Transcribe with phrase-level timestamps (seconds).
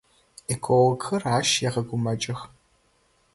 [0.53, 2.41] Экологхэр ащ егъэгумэкӏых.